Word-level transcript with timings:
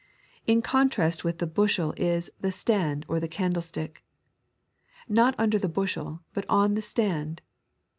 In 0.47 0.63
contrast 0.63 1.23
with 1.23 1.37
the 1.37 1.45
bushel 1.45 1.93
is 1.95 2.31
ike 2.43 2.51
aland 2.71 3.05
or 3.07 3.19
eamSettiek. 3.19 3.97
Not 5.07 5.35
under 5.37 5.59
the 5.59 5.69
hnehel, 5.69 6.21
but 6.33 6.43
on 6.49 6.73
the 6.73 6.81
stand. 6.81 7.43